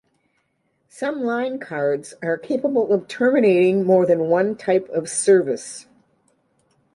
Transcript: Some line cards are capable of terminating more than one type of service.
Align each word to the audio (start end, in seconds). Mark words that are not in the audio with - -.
Some 0.89 1.21
line 1.21 1.59
cards 1.59 2.15
are 2.23 2.35
capable 2.35 2.91
of 2.91 3.07
terminating 3.07 3.83
more 3.85 4.07
than 4.07 4.29
one 4.29 4.55
type 4.57 4.89
of 4.89 5.07
service. 5.07 5.85